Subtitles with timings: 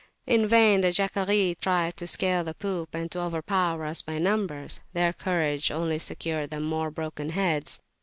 [0.25, 4.79] In vain the "Jacquerie," tried to scale the poop and to overpower us by numbers;
[4.93, 7.79] their courage only secured them more broken heads.